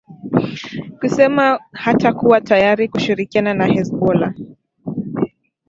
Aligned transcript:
kusema 0.99 1.59
hatakuwa 1.71 2.41
tayari 2.41 2.87
kushirikiana 2.87 3.53
na 3.53 3.65
hezbollah 3.65 4.33